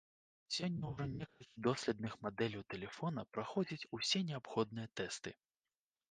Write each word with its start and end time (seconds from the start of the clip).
Сёння 0.53 0.83
ўжо 0.91 1.05
некалькі 1.17 1.57
доследных 1.67 2.15
мадэляў 2.27 2.63
тэлефона 2.75 3.25
праходзяць 3.37 3.89
усе 3.99 4.19
неабходныя 4.31 4.87
тэсты. 5.03 5.35